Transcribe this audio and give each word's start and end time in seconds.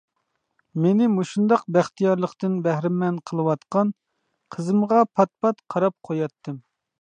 مېنى 0.85 1.09
مۇشۇنداق 1.17 1.65
بەختىيارلىقتىن 1.75 2.55
بەھرىمەن 2.69 3.19
قىلىۋاتقان 3.31 3.93
قىزىمغا 4.57 5.05
پات-پات 5.21 5.63
قاراپ 5.77 5.99
قوياتتىم. 6.11 6.59